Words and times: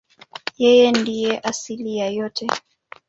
Yeye 0.61 0.87
ndiye 0.97 1.33
asili 1.49 1.91
ya 1.99 2.07
yote. 2.17 2.45